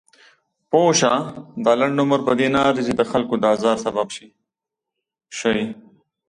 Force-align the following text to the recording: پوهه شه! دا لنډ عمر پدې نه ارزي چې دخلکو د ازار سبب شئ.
پوهه 0.69 0.93
شه! 0.99 1.11
دا 1.63 1.71
لنډ 1.79 1.97
عمر 2.03 2.19
پدې 2.27 2.47
نه 2.53 2.59
ارزي 2.69 2.83
چې 2.87 2.93
دخلکو 3.01 3.35
د 3.39 3.43
ازار 3.53 3.77
سبب 3.85 4.07
شئ. 5.37 5.61